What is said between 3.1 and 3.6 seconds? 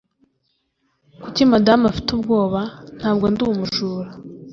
ndi